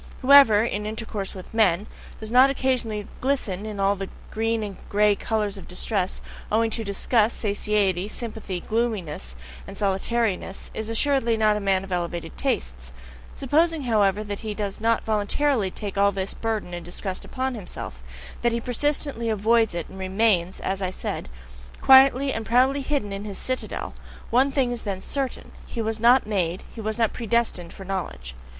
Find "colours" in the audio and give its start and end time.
5.15-5.59